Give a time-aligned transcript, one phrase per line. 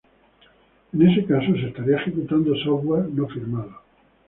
[0.93, 3.81] En este caso, se estaría ejecutando software no firmado.